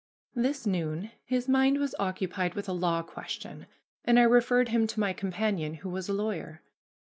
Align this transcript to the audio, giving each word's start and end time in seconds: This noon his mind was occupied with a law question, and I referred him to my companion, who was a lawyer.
This 0.33 0.65
noon 0.65 1.11
his 1.25 1.47
mind 1.47 1.77
was 1.77 1.93
occupied 1.99 2.55
with 2.55 2.67
a 2.67 2.71
law 2.73 3.03
question, 3.03 3.67
and 4.03 4.17
I 4.17 4.23
referred 4.23 4.69
him 4.69 4.87
to 4.87 4.99
my 4.99 5.13
companion, 5.13 5.75
who 5.75 5.89
was 5.89 6.09
a 6.09 6.13
lawyer. 6.13 6.63